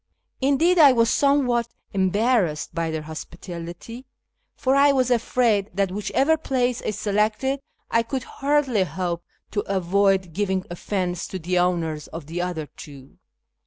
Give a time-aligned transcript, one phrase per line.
[0.41, 4.07] Indeed I was somewhat embarrassed by their hospitality,
[4.55, 7.59] for I was afraid that, whichever place I selected,
[7.91, 11.59] I could hardly hope to avoid FROM YEZD TO KIRMAN 431 giving offence to the
[11.59, 13.19] owners of the other two.